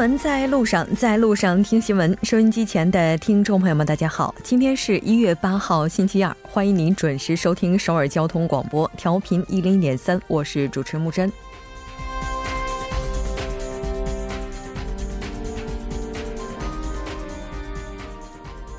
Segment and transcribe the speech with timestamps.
[0.00, 2.16] 新闻在路上，在路上听新闻。
[2.22, 11.30] 收音机前的听众朋友们，大家好，今天是一月八号，星期二，欢迎您准时收听首尔交通广播，调频一零点三，我是主持木真。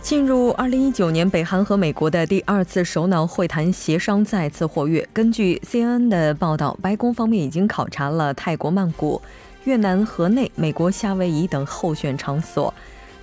[0.01, 5.07] 进入二零一九年，北韩和美国的第二次首脑会谈协商再次活跃。
[5.13, 9.21] 根据 CNN 的报道，白宫方面已经考察了泰国曼谷。
[9.65, 12.73] 越南河内、美国夏威夷等候选场所，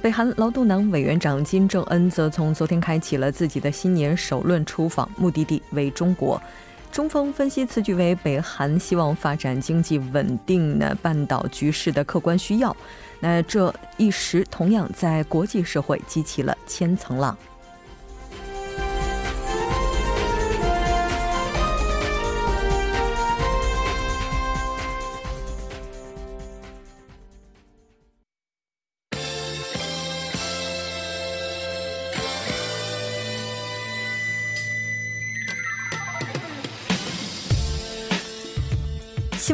[0.01, 6.41] 北韩劳动党委员长金正恩则从昨天开启了自己的新年首轮出访，目的地为中国。
[6.93, 12.75] 中方分析此举为北韩希望发展经济稳定的半岛局势的客观需要。
[13.21, 17.37] 那这一时同样在国际社会激起了千层浪。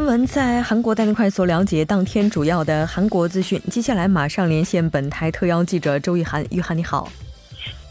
[0.05, 3.59] 新闻在韩国带您快速了解当天主要的韩国资讯。
[3.71, 7.09] 接下来马上连线本台特邀记者周玉涵，玉涵你好。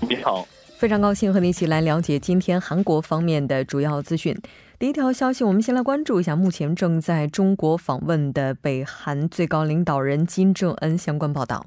[0.08, 0.46] 你好，
[0.78, 4.38] 非常高兴和你一起来了解今天韩国方面的主要资讯。
[4.78, 11.66] 第一条消息，我们先来关注一下目前正在中国访问的北韩最高领导人金正恩相关报道。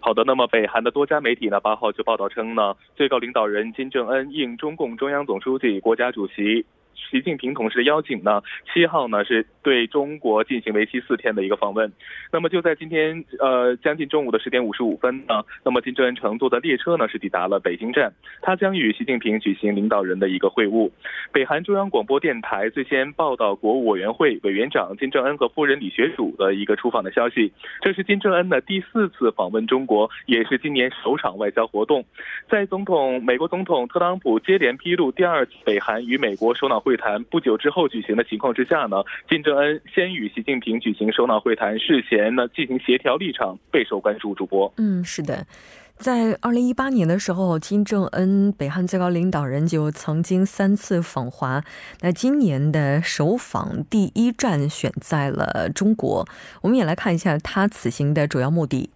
[0.00, 6.64] 好的，那么北韩的多家媒体呢，八号就报道称呢，最高领导人金正恩应中共中央总书记、国家主席。
[7.10, 11.90] 习近平同志的邀请呢，七号呢是对中国进行为期四天的一个访问。
[12.32, 20.90] 那么就在今天呃将近中午的十点五十五分呢，那么金正恩乘坐的列车呢是抵达了北京站，他将与习近平举行领导人的一个会晤。
[21.32, 27.50] 北韩中央广播电台最先报道国务委员会委员长金正恩和夫人李学儒的一个出访的消息。
[27.80, 32.04] 这是金正恩的第四次访问中国，也是今年首场外交活动。
[32.48, 36.89] 在总统美国总统特朗普接连披露第二次北韩与美国首脑会。
[36.90, 38.96] 会谈不久之后举行的情况之下呢，
[39.28, 44.34] 金正恩先与习近平举行首脑会谈，事前呢进行协调立场，备受关注。
[44.34, 45.46] 主播，嗯，是的，
[45.96, 51.62] 在二零一八年的时候，金正恩北韩最高领导人就曾经三次访华，
[52.00, 56.26] 那今年的首访第一站选在了中国，
[56.62, 58.90] 我们也来看一下他此行的主要目的。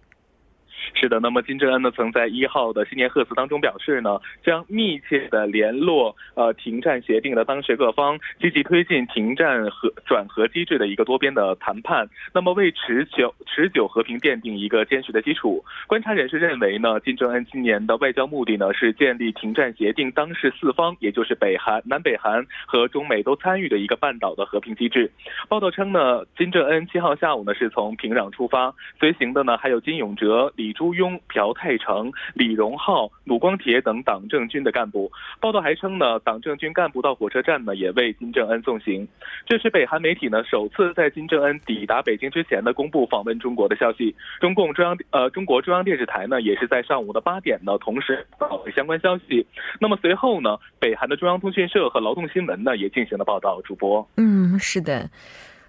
[0.93, 15.63] 是的，那么金正恩呢，曾在一号的新年贺词当中表示呢，将密切的联络呃停战协定的当事各方，积极推进停战和转和机制的一个多边的谈判，那么为持久持久和平奠定一个坚实的基础。
[15.87, 25.11] 观察人士认为呢，金正恩今年的外交目的呢，是建立停战协定当事四方，也就是北韩、南北韩和中美都参与的一个半岛的和平机制。
[25.49, 30.74] 报道称呢，金正恩七号下午呢是从平壤出发，随行的呢还有金永哲、李。
[30.75, 35.11] 朱庸、朴泰成、李荣浩、鲁光铁等党政军的干部。
[35.39, 39.07] 报道还称呢，党政军干部到火车站呢，也为金正恩送行。
[39.47, 44.13] 这是北韩媒体呢首次在金正恩抵达北京之前呢公布访问中国的消息。
[44.39, 49.43] 中共中央呃中国中央电视台呢也是在上午的八点呢同时报道相关消息。
[49.79, 53.55] 那么随后呢，北韩的中央通讯社和劳动新闻呢也进行了报道。
[53.63, 55.09] 主播，嗯，是的。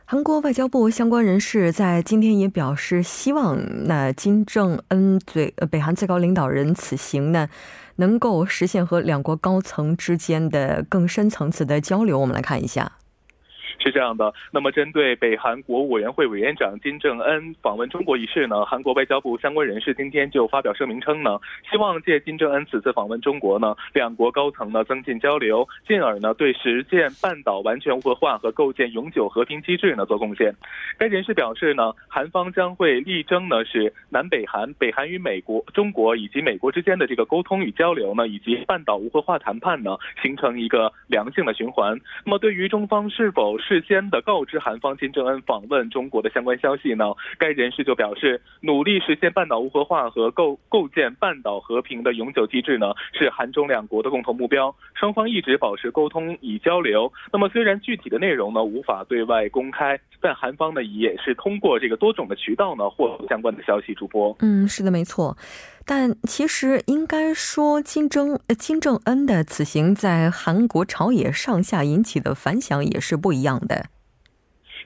[0.09, 3.59] 韩国外交部相关人士在今天也表示，希望
[3.89, 7.49] 那金正恩最呃北韩最高领导人此行呢，
[7.97, 12.21] 能够实现和两国高层之间的更深层次的交流。
[12.21, 12.93] 我们来看一下。
[13.87, 21.39] 是这样的，那么针对北韩国务委员会委员长金正恩访问中国一事呢，韩国外交部相关人士今天就发表声明称呢，
[21.71, 30.53] 希望借金正恩此次访问中国呢，两国高层呢增进交流，进而呢对实现半岛完全无核化和构建永久和平机制呢做贡献。
[30.99, 41.97] 该人士表示呢，韩方将会力争呢是南北韩、北韩与美国、中国以及美国之间的这个沟通与交流呢，以及半岛无核化谈判呢，形成一个良性的循环。
[42.25, 47.05] 那么对于中方是否是事先的告知韩方金正恩访问中国的相关消息呢？
[47.39, 54.75] 该人士就表示，努力实现半岛无核化和构构建半岛和平的永久机制呢，是韩中两国的共同目标。
[54.95, 57.13] 双方一直保持沟通与交流。
[57.31, 63.93] 那么虽然具体的内容呢无法对外公开，但韩方呢也是通过这个多种的渠道呢获得相关的消息。
[63.93, 65.37] 主播，嗯，是的，没错。
[65.89, 73.87] 但其实应该说，金正金正恩的此行在韩国朝野上下引起的反响也是不一样的。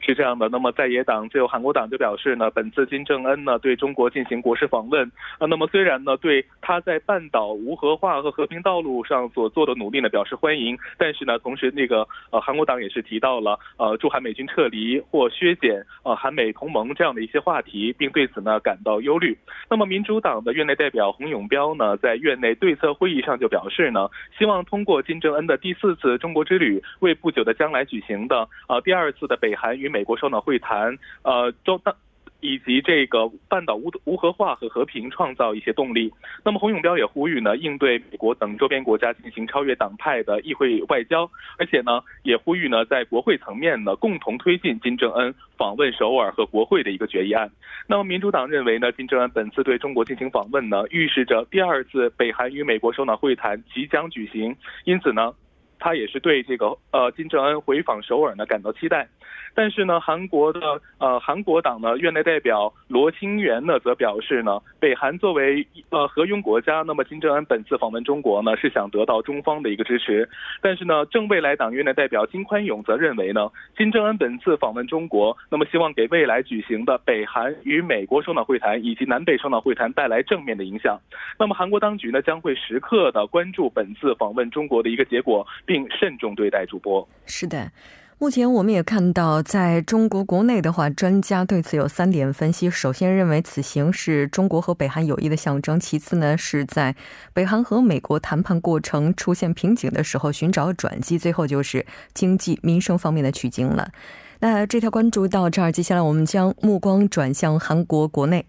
[0.00, 5.06] 是这样的，那么在野党自由韩国党就表示呢，本次金正恩呢对中国进行国事访问
[5.38, 19.37] 啊，那么虽然呢对他在半岛无核化和和平道路上所做的努力呢表示欢迎，但是呢同时那个呃韩国党也是提到了呃驻韩美军撤离或削减呃韩美同盟这样的一些话题，并对此呢感到忧虑。
[19.69, 24.08] 那么民主党的院内代表洪永标呢在院内对策会议上就表示呢，
[24.38, 31.94] 希望通过金正恩的第四次中国之旅，为不久的将来举行的呃第二次的北韩与美美国首脑会谈，呃，都当
[32.41, 36.11] 以及这个半岛无无核化和和平创造一些动力。
[36.43, 47.50] 那么洪永标也呼吁呢，应对美国等周边国家进行超越党派的议会外交，而且呢，也呼吁呢，在国会层面呢，共同推进金正恩访问首尔和国会的一个决议案。
[47.87, 55.35] 那么民主党认为呢，金正恩本次对中国进行访问呢，预示着第二次北韩与美国首脑会谈即将举行，因此呢。
[55.81, 59.09] 他也是对这个呃金正恩回访首尔呢感到期待，
[59.55, 60.61] 但是呢，韩国的
[60.99, 70.29] 呃韩国党呢院内代表罗清源呢则表示呢，北韩作为呃合拥国家，那么金正恩本次访问中国呢是想得到中方的一个支持，
[70.61, 81.00] 但是呢，正未来党院内代表金宽永则认为呢，金正恩本次访问中国，那么希望给未来举行的北韩与美国首脑会谈以及南北首脑会谈带来正面的影响，
[81.38, 85.47] 那么韩国当局呢将会时刻的关注本次访问中国的一个结果。
[85.70, 87.08] 并慎重对待主播。
[87.26, 87.70] 是的，
[88.19, 92.69] 目前我们也看到，在中国国内的话，专家对此有三点分析。
[92.69, 96.96] 首先认为此行是中国和北韩友谊的象征；其次呢，是在
[97.32, 103.93] 北韩和美国谈判过程出现瓶颈的时候寻找转机；最后就是经济民生方面的取经了。
[104.40, 108.44] 那这条关注到这儿，接下来我们将目光转向韩国国内。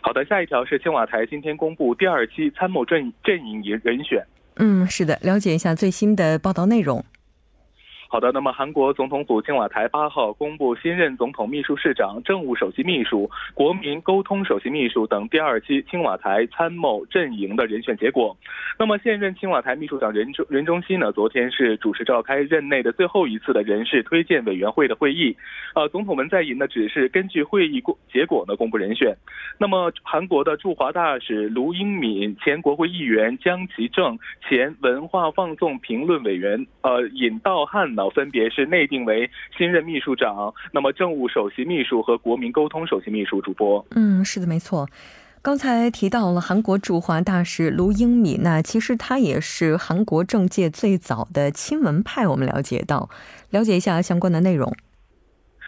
[0.00, 4.24] 好的，下一条是青瓦台今天公布第二期参谋阵阵营人选。
[4.56, 7.04] 嗯，是的，了解一下最新的报道内容。
[8.14, 18.36] 好的，那么韩国总统府青瓦台八号公布新任总统秘书室长、政务首席秘书、国民沟通首席秘书等第二期青瓦台参谋阵营的人选结果。
[18.78, 25.36] 那么现任青瓦台秘书长任中任中熙呢，昨天是主持召开任内的最后一次的人事推荐委员会的会议。
[25.74, 29.12] 呃，总统文在寅呢，只是根据会议过结果呢公布人选。
[29.58, 34.16] 那么韩国的驻华大使卢英敏、前国会议员姜其正、
[34.48, 38.03] 前文化放送评论委员呃尹道汉呢。
[38.10, 43.40] 分别是内定为新任秘书长，那么政务首席秘书和国民沟通首席秘书。
[43.40, 44.88] 主播，嗯，是的，没错。
[45.42, 52.26] 刚才提到了韩国驻华大使卢英敏，那其实他也是韩国政界最早的亲文派。
[52.26, 53.10] 我们了解到，
[53.50, 54.74] 了解一下相关的内容。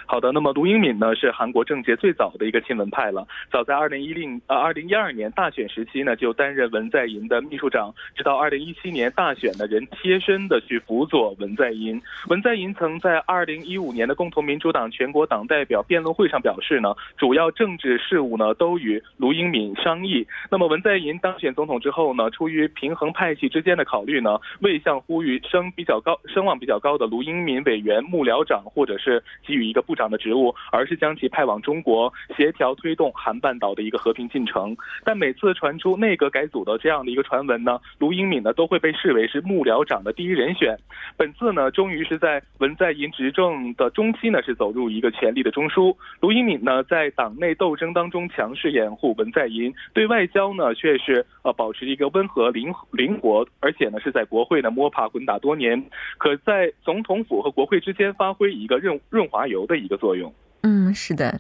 [0.09, 3.27] 好的，那么卢英敏呢是韩国政界最早的一个亲文派了。
[3.51, 12.01] 早在二零一零呃二零一二年大选时期呢，就担任文在寅的秘书长，直到二零一七年大选的人贴身的去辅佐文在寅。
[12.29, 20.25] 文在寅曾在二零一五年的共同民主党全国党代表辩论会上表示呢，主要政治事务呢都与卢英敏商议。
[20.49, 29.96] 那么文在寅当选总统之后呢，出于平衡派系之间的考虑呢，未向呼吁声比较高、声望比较高的卢英敏委员幕僚长或者是给予一个不。
[29.97, 34.77] 长的职务，而是将其派往中国协调推动韩半岛的一个和平进程。
[35.03, 40.77] 但每次传出内阁改组的这样的一个传闻呢，卢英敏呢都会被视为是幕僚长的第一人选。
[41.17, 45.97] 本次呢，终于是在文在寅执政的中期呢，是走入一个权力的中枢。
[46.21, 55.83] 卢英敏呢，在党内斗争当中强势掩护文在寅，对外交呢却是呃保持一个温和灵灵活，而且呢是在国会呢摸爬滚打多年，
[56.19, 59.77] 可在总统府和国会之间发挥一个润润滑油的。
[59.87, 61.39] 个作用，嗯，是的。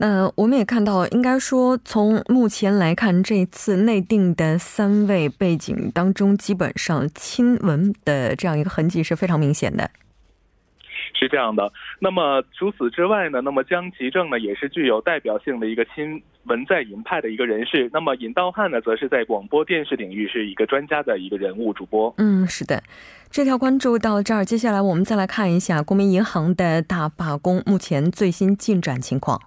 [0.00, 9.90] 那我们也看到，应该说从目前来看，这次内定的三位背景当中，基本上亲文的这样一个痕迹是非常明显的。
[11.14, 11.72] 是这样的。
[11.98, 13.40] 那么除此之外呢？
[13.40, 17.88] 那么江其正呢，也是具有代表性的一个亲文在寅派的一个人士。
[17.92, 22.12] 那么尹道汉呢，则是在广播电视领域是一个专家的一个人物主播。
[22.18, 22.82] 嗯，是的。
[23.30, 29.40] 这条关注到这儿，接下来我们再来看一下国民银行的大罢工目前最新进展情况。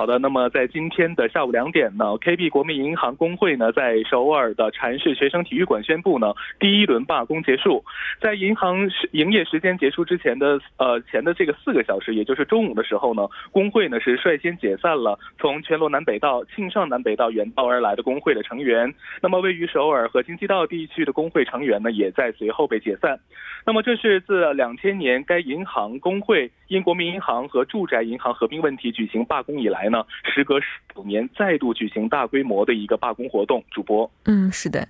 [0.00, 7.84] 好的，那么在今天的下午两点呢，KB 国民银行工会呢在首尔的禅市学生体育馆宣布呢，第一轮罢工结束。
[8.18, 18.90] 在银行营业时间结束之前的呃前的这个四个小时，也就是中午的时候呢，工会呢是率先解散了从全罗南北道、庆尚南北道远道而来的工会的成员。
[19.20, 23.20] 那么位于首尔和京畿道地区的工会成员呢，也在随后被解散。
[23.66, 29.90] 那么这是自两千年该银行工会因国民银行和住宅银行合并问题举行罢工以来。
[29.90, 33.62] 呢，时隔十九年再度举行大规模的一个罢工活动。
[33.70, 34.86] 主播，嗯，是的。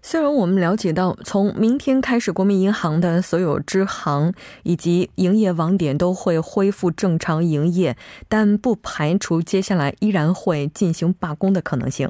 [0.00, 7.96] 虽然我们了解到，从明天开始，国民银行的所有支行以及营业网点都会恢复正常营业，
[8.28, 12.08] 但不排除接下来依然会进行罢工的可能性。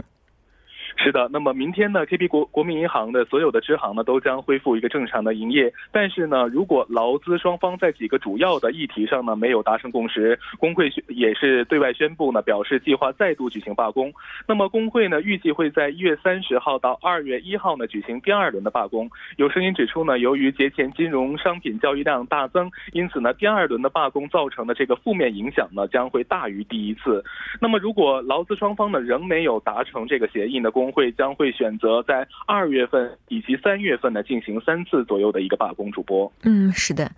[0.97, 5.71] 是的，那么明天呢？KB 国国民银行的所有的支行呢都将恢复一个正常的营业。
[5.93, 14.11] 但是呢，如果劳资双方在几个主要的议题上呢没有达成共识，工会也是对外宣布呢，表示计划再度举行罢工。
[14.47, 19.11] 那么工会呢预计会在一月三十号到二月一号呢举行第二轮的罢工。
[19.37, 27.23] 有声音指出呢，由于节前金融商品交易量大增，因此呢第二轮的罢工造成的这个负面影响呢将会大于第一次。
[27.61, 35.91] 那么如果劳资双方呢仍没有达成这个协议呢，工工会将会选择在二月份以及三月份呢进行三次左右的一个罢工。
[35.91, 37.11] 主播，嗯，是的。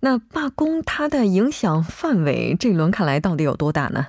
[0.00, 4.06] 那罢工它的影响范围，这一轮看来到底有多大呢？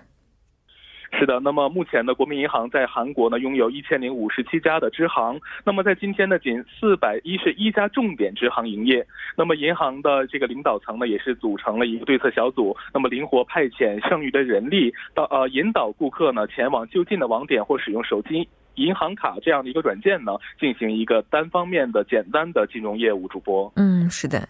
[1.13, 9.06] 是的，那么目前呢，国民银行在韩国呢拥有一千零五十七家的支行，那么在今天呢，仅四百一十一家重点支行营业。
[9.36, 18.48] 那么银行的这个领导层呢，也是组成了一个对策小组，那么灵活派遣剩余的人力到呃引导顾客呢前往就近的网点或使用手机。
[18.77, 23.27] 银行卡这样的一个软件呢，进行一个单方面的简单的金融业务。
[23.27, 24.48] 主播，嗯，是的，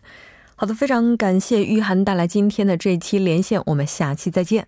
[0.55, 4.67] 好的，非常感谢玉涵带来今天的这一期连线，我们下期再见。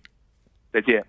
[0.72, 1.06] 再见。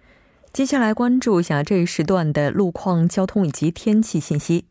[0.54, 4.66] 接下来关注一下这一时段的路况、交通以及天气信息。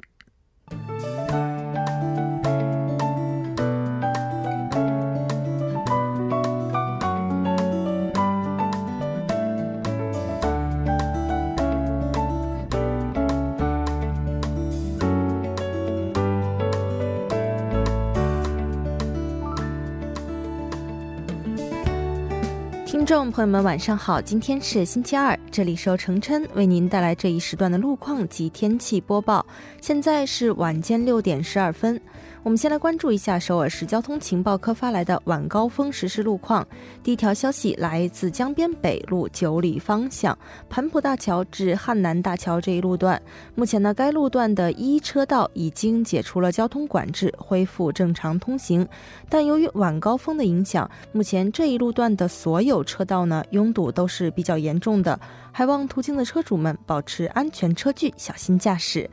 [23.10, 24.20] 众朋友们，晚上好！
[24.20, 29.44] 今天是星期二，这里是由程琛为您带来这一时段的路况及天气播报。
[29.80, 32.00] 现在是晚间六点十二分。
[32.42, 36.66] 我们先来关注一下首尔市交通情报科发来的晚高峰实时路况。
[37.02, 43.20] 第一条消息来自江边北路九里方向盘浦大桥至汉南大桥这一路段，
[43.54, 48.88] 目前呢该路段的一车道已经解除了交通管制，恢复正常通行。
[49.28, 55.20] 但由于晚高峰的影响，目前这一路段的所有车道呢拥堵都是比较严重的，
[55.52, 59.08] 还望途经的车主们保持安全车距，小心驾驶。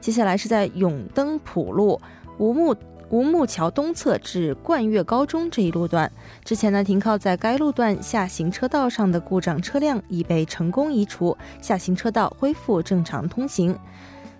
[0.00, 2.00] 接下来是在永登浦路。
[2.38, 2.74] 吴木
[3.10, 6.10] 吴木桥东侧至冠岳高中这一路段，
[6.44, 13.76] 之前呢停靠在该路段下行车道上的故障车辆已被成功移除，下行车道恢复正常通行。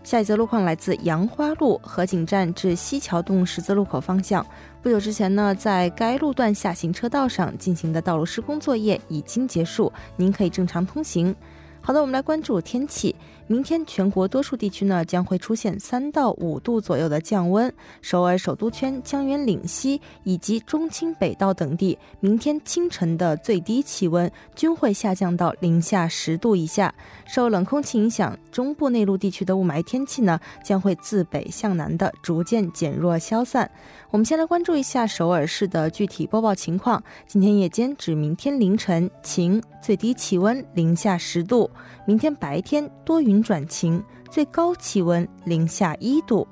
[0.05, 4.47] 下一则路况来自杨花路河景站至西桥洞十字路口方向，
[4.81, 11.35] 不久之前呢，在该路段下行车道上进行的道路施工作业已经结束，您可以正常通行。
[11.81, 13.17] 好的，我们来关注天气。
[13.51, 26.95] 明天全国多数地区呢将会出现三到五度左右的降温，首尔首都圈、江原岭西以及中清北道等地，明天清晨的最低气温均会下降到零下十度以下。
[27.27, 33.71] 受冷空气影响，中部内陆地区的雾霾天气呢将会自北向南的逐渐减弱消散。
[34.11, 37.03] 我们先来关注一下首尔市的具体播报情况。
[37.27, 41.67] 今天夜间至明天凌晨晴，最低气温零下十度；
[42.07, 43.38] 明天白天多云。
[43.43, 46.47] 转晴，最高气温零下一度。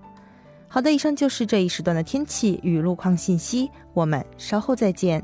[0.69, 3.71] 好的，以上就是这一时段的天气与路况信息。
[3.95, 5.23] 我们稍后再见。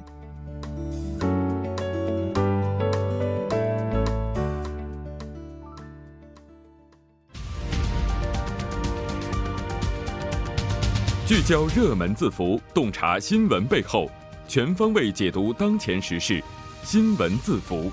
[11.27, 14.11] 聚焦热门字符，洞察新闻背后，
[14.47, 16.43] 全方位解读当前时事。
[16.83, 17.91] 新闻字符。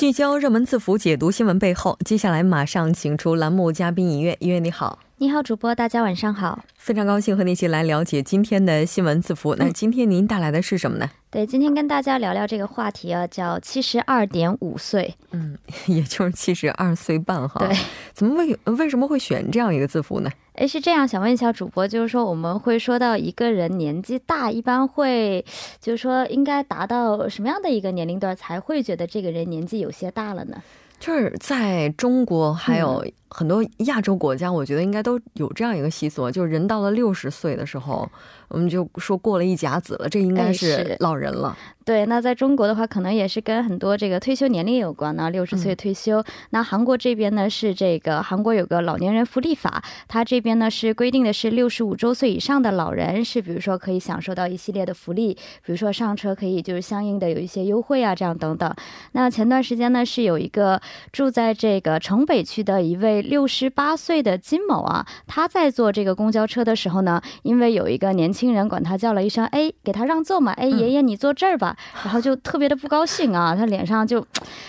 [0.00, 1.98] 聚焦热门字符，解读新闻背后。
[2.06, 4.34] 接下来马上请出栏目嘉宾音乐。
[4.40, 9.54] 音乐你好，你好主播，大家晚上好，非常高兴和你一起来了解今天的新闻字符。
[9.56, 11.10] 那今天您带来的是什么呢？
[11.32, 15.56] 对，今天跟大家聊聊这个话题啊，叫七十二点五岁，嗯，
[15.86, 17.64] 也就是七十二岁半哈。
[17.64, 17.76] 对，
[18.12, 20.30] 怎么为为什么会选这样一个字符呢？
[20.54, 25.44] 哎，是这样，想问一下主播，就是说我们会说到一个人年纪大，一般会
[25.80, 30.60] 就是说应该达到什么样的一个年龄段才会觉得这个人年纪有些大了呢？
[30.98, 38.08] 就是在中国还有很多亚洲国家，我觉得应该都有这样一个习俗，就是人到了六十岁的时候，
[38.48, 41.56] 我们就说过了一甲子了，这应该是老人了。
[41.82, 45.30] 对，那在中国的话，可能也是跟很多这个退休年龄有关呢。
[45.30, 55.34] 六十岁退休，那韩国这边呢是这个韩国有个老年人福利法，它这边呢是规定的是六十五周岁以上的老人是，比如说可以享受到一系列的福利，
[55.64, 58.72] 比如说上车可以就是相应的有一些优惠啊，这样等等。
[59.12, 60.80] 那前段时间呢是有一个
[61.12, 71.76] 住在这个城北区的一位六十八岁的金某啊，他在坐这个公交车的时候呢，因为有一个年轻人管他叫了一声，哎，给他让座嘛，哎，爷爷你坐这儿吧。
[72.04, 74.26] 然后就特别的不高兴啊，他脸上就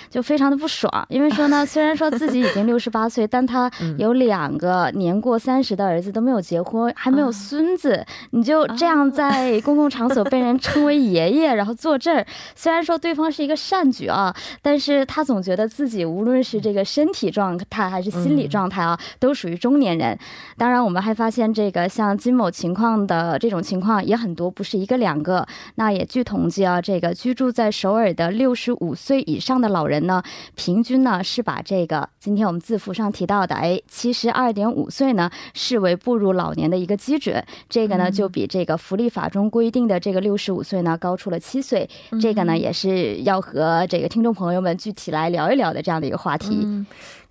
[0.09, 20.17] 就非常的不爽，因为说呢，虽然说自己已经六十八岁，但他有两个年过三十的儿子都没有结婚，还没有孙子，你就这样在公共场所被人称为爷爷，然后坐这儿，虽然说对方是一个善举啊，但是他总觉得自己无论是这个身体状态还是心理状态啊，都属于中年人。
[20.57, 25.45] 当然，我们还发现这个像金某情况的这种情况也很多，不是一个两个。
[25.75, 30.22] 那也据统计啊，这个居住在首尔的六十五岁以上的老人呢，
[30.56, 37.44] 平均呢是把这个今天我们字符上提到的，哎，七十二点五岁呢，视为步入老年的一个基准。
[37.68, 41.90] 这个呢，就比这个福利法中规定的这个六十五岁呢，高出了七岁。
[42.22, 46.68] 这个呢，也是要和这个听众朋友们具体来聊一聊的这样的一个话题。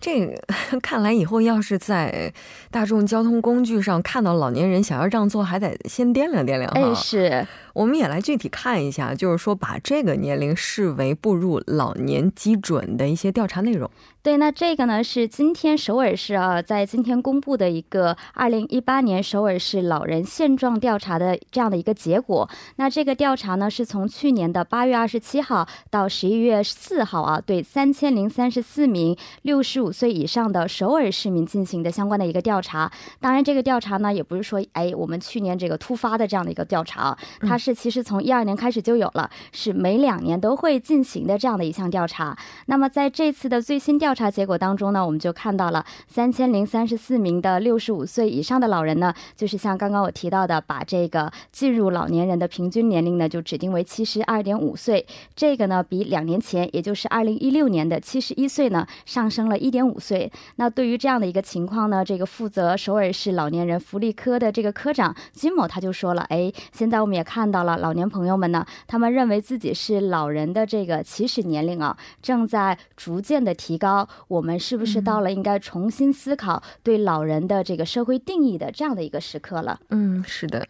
[0.01, 0.35] 这个
[0.81, 2.33] 看来以后要是在
[2.71, 6.81] 大众交通工具上看到老年人想要让座，还得先掂量掂量哈。
[6.81, 7.47] 哎，是。
[7.73, 13.89] 我们也来具体看一下，就是说把这个年龄视为步入老年基准的一些调查内容。
[14.23, 22.47] 对，那这个呢是今天首尔市啊，在今天公布的一个二零一八年首尔市老人现状调查的这样的一个结果。
[22.77, 32.93] 那这个调查呢是从去年的八月二十七号到十一月四号啊，对三千零三十四名六十五岁以上的首尔市民进行的相关的一个调查。
[33.21, 42.37] 当然，这个调查呢也不是说哎我们去年这个突发的这样的一个调查，它是其实从一二年开始就有了，是每两年都会进行的这样的一项调查。
[42.67, 55.07] 那么在这次的最新调调查结果当中呢，我们就看到了三千零三十四名的六十五岁以上的老人呢，就是像刚刚我提到的，把这个进入老年人的平均年龄呢，就指定为七十二点五岁。
[55.37, 60.33] 这个呢，比两年前，也就是二零一六年的七十一岁呢，上升了一点五岁。
[60.57, 67.79] 那对于这样的一个情况呢，这个负责首尔市老年人福利科的这个科长金某他就说了，哎，现在我们也看到了。
[67.79, 74.00] 老年朋友们呢，他们认为自己是老人的这个起始年龄啊，正在逐渐的提高。
[74.29, 79.81] 我们是不是到了应该重新思考对老人的这个社会定义的这样的一个时刻了？
[79.91, 80.67] 嗯，是的。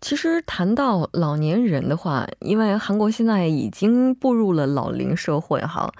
[0.00, 5.92] 其实谈到老年人的话，因为韩国现在已经步入了老龄社会哈，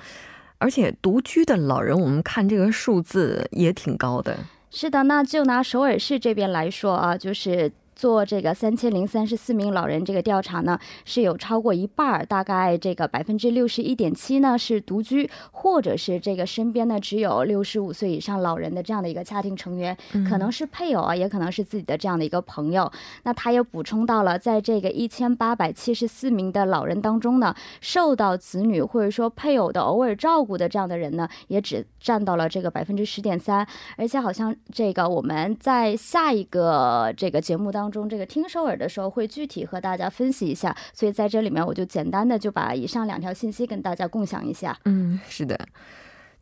[0.59, 4.37] 而且独居的老人，我们看这个数字也挺高的。
[4.71, 7.73] 是的，那就拿首尔市这边来说啊，就是。
[8.03, 19.97] 做这个三千零三十四名老人这个调查呢，是有超过一半儿，大概这个百分之六十一点七呢是独居，或者是这个身边呢只有六十五岁以上老人的这样的一个家庭成员，
[20.29, 22.91] 可能是配偶啊，也可能是自己的这样的一个朋友。
[23.23, 33.65] 那他也补充到了，在这个一千八百七十四名的老人当中呢，受到子女或者说配偶的偶尔照顾的这样的人呢，也只占到了这个百分之十点三。
[33.97, 37.92] 而且好像这个我们在下一个这个节目当。
[37.92, 44.79] 中这个听首尔的时候会具体和大家分析一下，所以在这里面我就简单的就把以上两条信息跟大家共享一下。
[44.85, 45.59] 嗯，是的。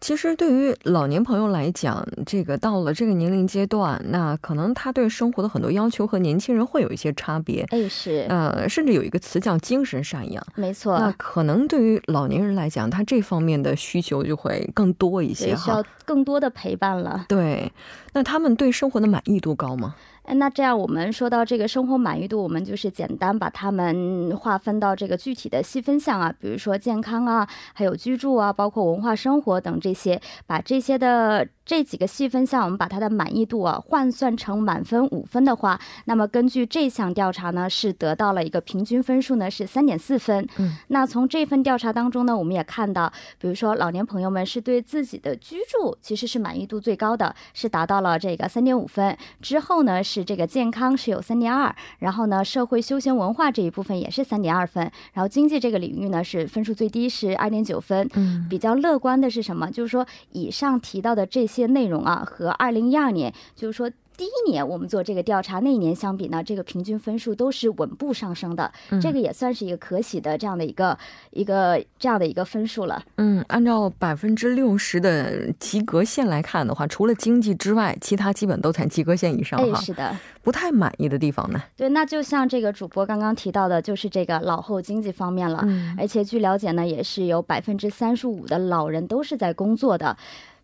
[0.01, 7.67] 其实对于老年朋友来讲，这个到了这个年龄阶段，那可能他对生活的很多要求和年轻人会有一些差别。
[7.69, 8.25] 哎，是。
[8.31, 10.43] 呃，甚至有一个词叫精神赡养。
[10.55, 10.99] 没错。
[10.99, 17.27] 那可能对于老年人来讲，他这方面的需求就会更多一些哈，需要更多的陪伴了。
[17.29, 17.71] 对。
[18.15, 19.95] 那他们对生活的满意度高吗？
[20.35, 31.47] 那这样，我们说到这个生活满意度，我们就是简单把它们划分到这个具体的细分项啊，比如说健康啊，还有居住啊，包括文化生活等这些，把这些的。
[31.63, 40.45] 这几个细分项，我们把它的满意度啊换算成满分五分的话，那么根据这项调查呢，是得到了一个平均分数呢是三点四分。
[40.59, 49.17] 嗯，那从这份调查当中呢，我们也看到，比如说老年朋友们是对自己的居住其实是满意度最高的，是达到了这个三点五分。
[49.41, 58.09] 之后呢是这个健康是有三点二，然后呢社会休闲文化这一部分也是三点二分，然后经济这个领域呢是分数最低是二点九分。
[58.15, 59.71] 嗯，比较乐观的是什么？
[59.71, 61.51] 就是说以上提到的这些。
[61.61, 70.99] 些内容啊，和二零一二年就是说第一年我们做这个调查那一年相比呢，这个平均分数都是稳步上升的，这个也算是一个可喜的这样的一个
[71.31, 73.03] 一个这样的一个分数了。
[73.17, 79.81] 嗯，按照百分之六十的及格线来看的话，除了经济之外，其他基本都在及格线以上哈。
[79.81, 81.59] 是的，不太满意的地方呢？
[81.75, 85.61] 对，那就像这个主播刚刚提到的，就是这个老后经济方面了。
[85.67, 90.15] 嗯，而且据了解呢，也是有百分之三十五的老人都是在工作的。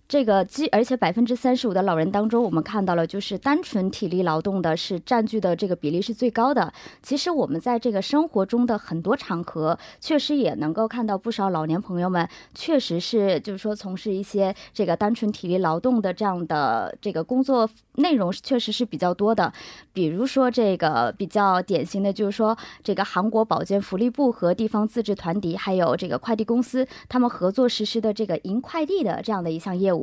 [0.08, 6.72] 这个基，而且百分之三十五的老人当中，我们看到了，就是单纯体力劳动的是占据的这个比例是最高的。
[7.02, 19.52] 其实我们在这个生活中的很多场合，确实也能够看到不少老年朋友们，确实是就是说从事一些这个单纯体力劳动的这样的这个工作内容，确实是比较多的。
[19.92, 29.95] 比如说这个比较典型的就是说，这个韩国保健福利部和地方自治团体，还有这个快递公司，他们合作实施的这个银快递的这样的一项业务。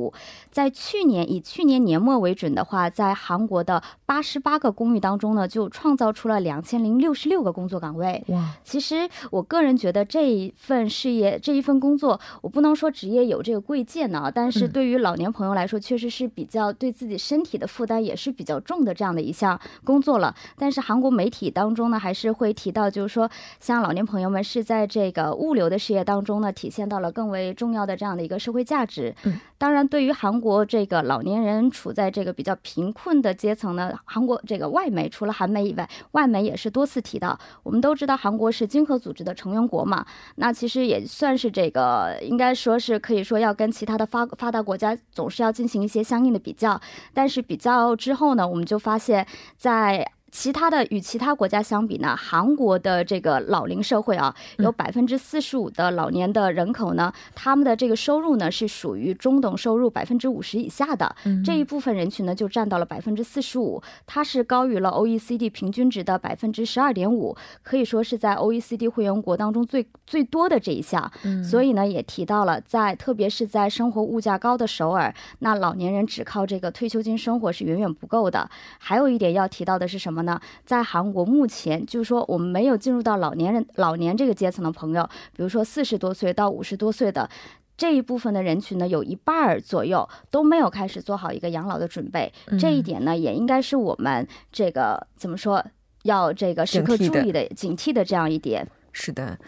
[0.50, 8.22] 在去年以去年年末为准的话，在韩国的八十八个公寓当中呢，就创造出了两千零六十六个工作岗位。
[8.28, 8.54] 哇！
[8.64, 20.34] 其实我个人觉得这一份事业这一份工作，我不能说职业有这个贵贱呢，但是对于老年朋友来说，确实是比较对自己身体的负担也是比较重的这样的一项工作了。
[20.56, 23.30] 但是韩国媒体当中呢，还是会提到，就是说
[23.60, 29.14] 像老年朋友们是在这个物流的事业当中呢，体现到了更为重要的这样的一个社会价值。
[29.24, 29.83] 嗯，当然。
[29.88, 37.38] 对于韩国这个老年人处在这个比较贫困的阶层呢，韩国这个外媒除了韩媒以外，外媒也是多次提到。
[37.62, 40.04] 我们都知道韩国是经合组织的成员国嘛，
[40.36, 46.80] 那其实也算是这个应该说是可以说要跟其他的发发达国家总是要进行一些相应的比较。
[47.12, 71.08] 但是比较之后呢，我们就发现，在其他的与其他国家相比呢，韩国的这个老龄社会啊，有百分之四十五的老年的人口呢，他们的这个收入呢是属于中等收入百分之五十以下的这一部分人群呢，就占到了百分之四十五，它是高于了 OECD 平均值的百分之十二点五，可以说是在 OECD 会员国当中最最多的这一项。
[71.48, 78.50] 所以呢，也提到了在特别是在生活物价高的首尔，那老年人只靠这个退休金生活是远远不够的。
[78.80, 80.23] 还有一点要提到的是什么？
[80.24, 87.28] 那在韩国目前就是说，我们没有进入到老年人、老年这个阶层的朋友，比如说四十多岁到五十多岁的
[87.76, 92.32] 这一部分的人群呢，有一半儿左右都没有开始做好一个养老的准备。
[92.58, 95.64] 这一点呢，也应该是我们这个怎么说，
[96.04, 98.66] 要这个时刻注意的、警惕的这样一点。
[98.92, 99.38] 是的。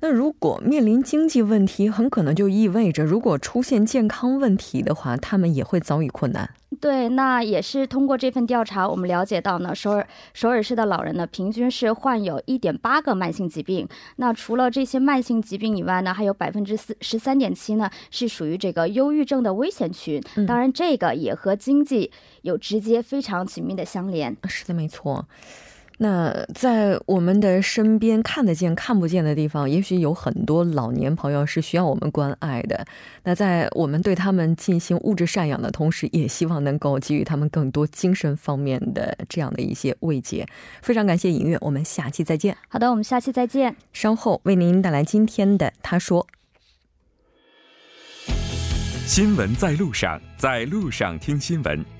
[0.00, 6.50] 那如果面临经济问题，很可能就意味着，如果出现健康问题的话，他们也会遭遇困难。
[6.80, 13.86] 对，那也是通过这份调查，我们了解到呢，首尔首尔市的老人呢，平均是患有一点八个慢性疾病。
[14.16, 20.22] 那除了这些慢性疾病以外呢，还有百分之四十三点七呢，是属于这个忧郁症的危险群。
[20.46, 22.10] 当然，这个也和经济
[22.42, 24.34] 有直接非常紧密的相连。
[24.48, 25.26] 是的，没错。
[26.02, 32.86] 那在我们的身边看得见、看不见的地方，也许有很多老年朋友是需要我们关爱的。
[33.22, 40.46] 那在我们对他们进行物质赡养的同时，也希望能够给予他们更多精神方面的这样的一些慰藉。
[40.80, 42.56] 非常感谢尹月，我们下期再见。
[42.68, 43.76] 好的，我们下期再见。
[43.92, 46.26] 稍后为您带来今天的他说：
[49.04, 51.99] 新闻在路上，在路上听新闻。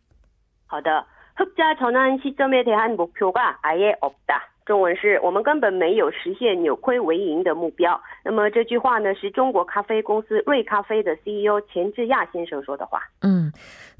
[0.70, 1.06] 好的，
[1.36, 4.40] 흑자전환시점에대한목표가아예없 다。
[4.64, 8.00] 中文是我们根本没有实现扭亏为盈的目标。
[8.24, 13.00] 那么这句话呢，是中国咖啡公司瑞咖啡的 CEO 钱志亚先生说的话。
[13.22, 13.52] 嗯，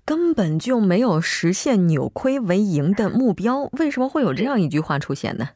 [0.04, 5.50] 根本就没有实现扭亏为盈的目标，为什么会有这样一句话出现呢？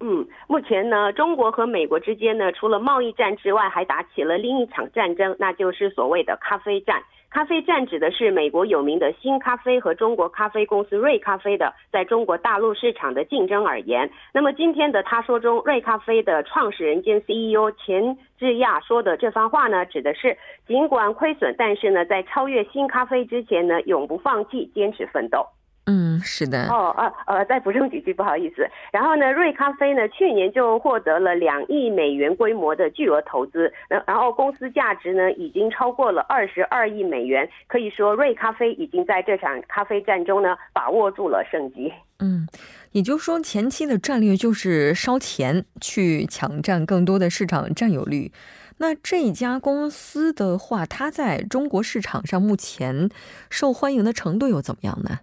[0.00, 7.02] 嗯，目前呢，中国和美国之间呢，除了贸易战之外，还打起了另一场战争，那就是所谓的咖啡战。
[7.35, 14.09] 咖啡站指的是美国有名的新咖啡和中国咖啡公司瑞咖啡的在中国大陆市场的竞争而言。
[14.33, 25.45] 那么今天的他说中，瑞咖啡的创始人兼 CEO 钱志亚说的这番话呢，指的是尽管亏损，但是呢，在超越新咖啡之前呢，永不放弃，坚持奋斗。
[25.87, 26.67] 嗯，是的。
[26.67, 28.67] 哦，呃，呃，再补充几句，不好意思。
[28.91, 37.47] 然后呢，瑞咖啡呢，去年就获得了两亿美元规模的巨额投资，那然后公司价值呢，已经超过了二十二亿美元。
[37.67, 41.93] 可以说，瑞咖啡已经在这场咖啡战中呢，把握住了胜机。
[42.19, 42.47] 嗯，
[42.91, 48.31] 也就是说，前期的战略就是烧钱去抢占更多的市场占有率。
[48.77, 53.09] 那这家公司的话，它在中国市场上目前
[53.49, 55.19] 受欢迎的程度又怎么样呢？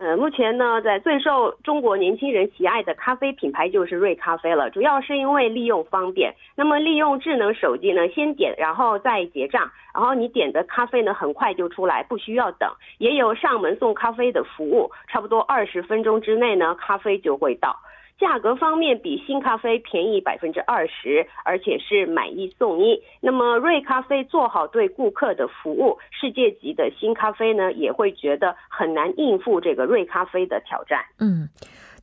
[0.00, 6.34] 呃，目前呢，在最受中国年轻人喜爱的咖啡品牌就是瑞咖啡了，主要是因为利用方便。
[6.56, 17.76] 那么利用智能手机呢，先点然后再结账，然后你点的咖啡呢很快就出来，不需要等，也有上门送咖啡的服务，差不多二十分钟之内呢，咖啡就会到。
[18.20, 23.02] 价格方面比新咖啡便宜百分之二十，而且是买一送一。
[23.20, 31.00] 那么瑞咖啡做好对顾客的服务，世界级的新咖啡呢也会觉得很难应付这个瑞咖啡的挑战。
[31.18, 31.48] 嗯，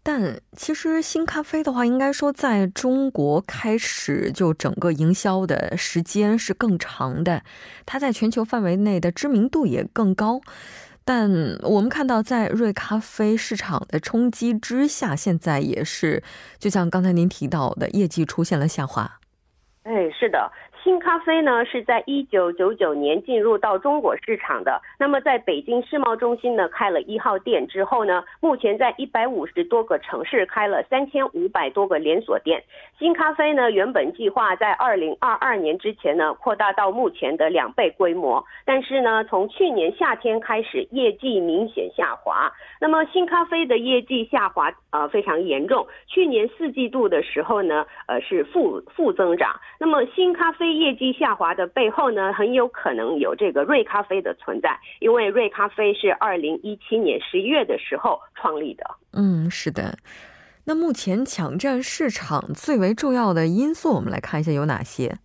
[0.01, 7.43] 但其实新咖啡的话，应该说在中国开始就整个营销的时间是更长的，
[7.85, 10.41] 它在全球范围内的知名度也更高。
[11.07, 11.31] 但
[11.63, 16.21] 我们看到，在瑞咖啡市场的冲击之下，现在也是，
[16.59, 19.19] 就像刚才您提到的，业绩出现了下滑。
[19.83, 20.51] 哎，是的。
[20.83, 24.81] 新咖啡呢是在一九九九年进入到中国市场的。
[24.97, 32.63] 那么在北京世贸中心呢开了一号店之后呢，目前在一百五十多个城市开了三千五百多个连锁店。
[32.97, 42.51] 新咖啡呢原本计划在二零二二年之前呢扩大到目前的两倍规模，但是呢从去年夏天开始业绩明显下滑。
[42.79, 49.59] 那么新咖啡的业绩下滑呃非常严重，去年四季度的时候呢呃是负负增长。
[49.79, 50.76] 那么新咖啡。
[50.79, 58.83] 业绩下滑的背后呢，很有可能有这个瑞咖啡的存在，因为瑞咖啡是二零一七年十一月的时候创立的。
[59.13, 59.97] 嗯，是的。
[60.65, 65.17] 那目前抢占市场最为重要的因素，我们来看一下有哪些。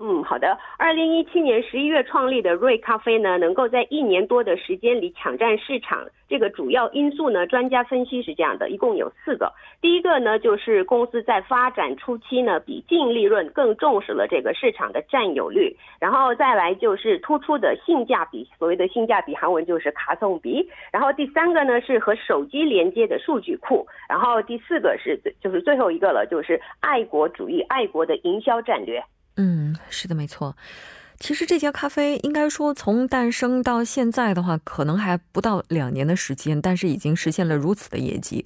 [0.00, 0.58] 嗯，好的。
[0.76, 9.52] 二零一七年十一月创立的瑞咖啡呢，能够在一年多的时间里抢占市场，这个主要因素呢，专家分析是这样的，一共有四个。
[9.80, 20.68] 第一个呢，就是公司在发展初期呢，比净利润更重视了这个市场的占有率，然后再来就是突出的性价比，所谓的性价比，韩文就是卡送比。
[20.90, 23.86] 然后第三个呢，是和手机连接的数据库。
[24.08, 29.00] 然后第四个是就是最后一个了，就是爱国主义、爱国的营销战略。
[29.36, 30.56] 嗯，是的，没错。
[31.20, 38.44] 其实这家咖啡应该说从诞生到现在的话，可能还不到两年的时间，但是已经实现了如此的业绩，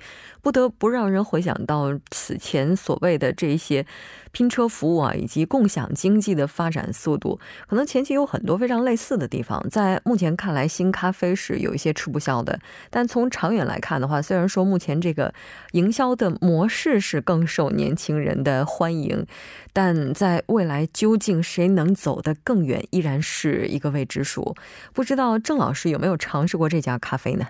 [0.49, 3.85] 不得不让人回想到此前所谓的这些
[4.33, 9.63] 拼车服务啊，以及共享经济的发展速度，可能前期有很多非常类似的地方。
[9.69, 12.59] 在目前看来，新咖啡是有一些吃不消的，
[12.89, 15.35] 但从长远来看的话，虽然说目前这个
[15.73, 19.27] 营销的模式是更受年轻人的欢迎，
[19.75, 22.59] 但在未来究竟谁能走得更？
[22.59, 24.57] 更远依然是一个未知数，
[24.93, 27.47] 不知道郑老师有没有尝试过这家咖啡呢？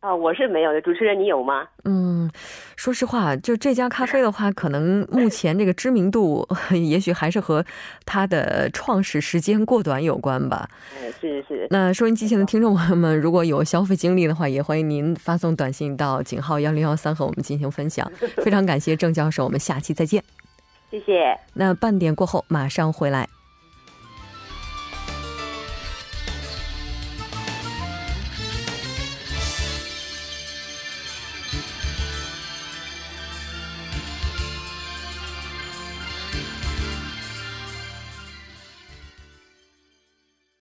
[0.00, 0.80] 啊，我是没有的。
[0.80, 1.66] 主持人，你有吗？
[1.84, 2.30] 嗯，
[2.76, 7.64] 说实话，就这家咖啡的话，可能目前这个知名度， 也许还是和
[8.06, 10.68] 它的创始时间过短有关吧。
[11.02, 11.66] 嗯，是是。
[11.70, 18.08] 那收音机前的听众朋友们，如果有消费经历的话，也欢迎您发送短信到井号幺零幺三和我们进行分享。
[18.38, 20.22] 非常感谢郑教授，我们下期再见。
[20.92, 21.36] 谢谢。
[21.54, 23.28] 那半点过后马上回来。